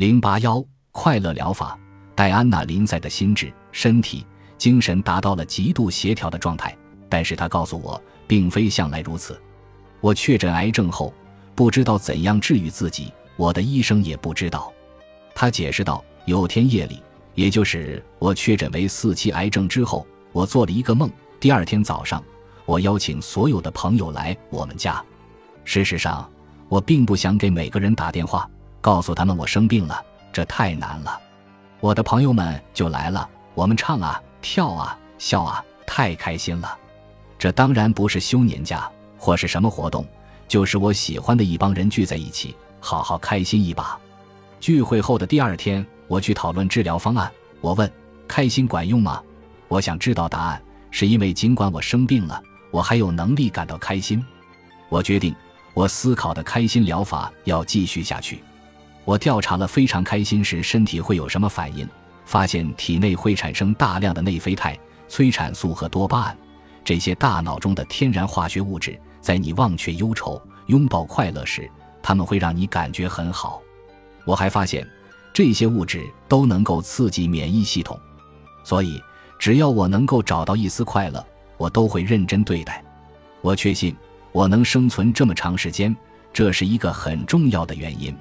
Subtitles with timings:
[0.00, 1.78] 零八幺快乐疗法，
[2.14, 4.26] 戴安娜·林赛的心智、身体、
[4.56, 6.74] 精神达到了极度协调的状态，
[7.06, 9.38] 但是她告诉我，并非向来如此。
[10.00, 11.12] 我确诊癌症后，
[11.54, 14.72] 不知道怎样治愈自己，我的医生也不知道。
[15.34, 17.02] 他解释道：“有天夜里，
[17.34, 21.10] 也就是我确诊为四期癌症之后，我做了一个梦。
[21.38, 22.24] 第二天早上，
[22.64, 25.04] 我邀请所有的朋友来我们家。
[25.62, 26.26] 事实上，
[26.70, 28.48] 我并不想给每个人打电话。”
[28.80, 30.02] 告诉他们我生病了，
[30.32, 31.20] 这太难了。
[31.80, 36.76] 我的朋友们就来了，我们唱啊、跳啊、笑啊，太开心了。
[37.38, 40.06] 这当然不是休年假或是什么活动，
[40.46, 43.98] 就是我喜欢的一帮人聚在一起，好好开心一把。
[44.60, 47.30] 聚会后的第二天，我去讨论治疗方案。
[47.62, 47.90] 我问：
[48.28, 49.22] 开心管用吗？
[49.68, 54.22] 我想知道答案，是因为尽管我生病了，我还有能力感到开心。
[54.90, 55.34] 我决定，
[55.72, 58.42] 我思考的开心疗法要继续下去。
[59.04, 61.88] 我调查了非常开心时身体会有什么反应，
[62.24, 66.38] 发现体内会产生大量的内啡肽、催产素和多巴胺，
[66.84, 71.68] 这些大脑中的天然化学物质，在你忘却忧愁、拥抱快乐时，
[72.02, 73.60] 它们会让你感觉很好。
[74.24, 74.86] 我还发现，
[75.32, 77.98] 这些物质都能够刺激免疫系统，
[78.62, 79.02] 所以
[79.38, 81.24] 只要我能够找到一丝快乐，
[81.56, 82.84] 我都会认真对待。
[83.40, 83.96] 我确信
[84.32, 85.96] 我能生存这么长时间，
[86.32, 88.14] 这是一个很重要的原因。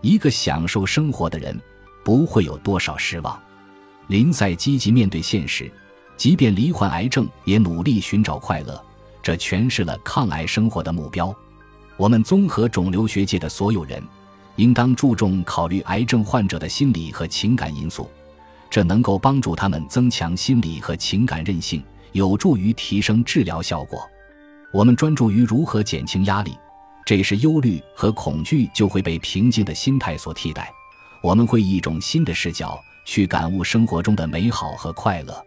[0.00, 1.58] 一个享受生活的人，
[2.04, 3.40] 不会有多少失望。
[4.08, 5.70] 林赛积极面对现实，
[6.16, 8.82] 即便罹患癌症，也努力寻找快乐。
[9.22, 11.34] 这诠释了抗癌生活的目标。
[11.96, 14.02] 我们综合肿瘤学界的所有人，
[14.56, 18.10] 应当注重考虑癌症患者的心理和情感因素，
[18.70, 24.08] 这能够帮助他们增强心理和情感韧性，有助于提升治疗效果。
[24.72, 26.56] 我们专注于如何减轻压力。
[27.04, 30.72] 这时，忧虑和恐惧就会被平静的心态所替代。
[31.20, 35.46] 我们会以一种新的视角去感悟生活中的美好和快乐。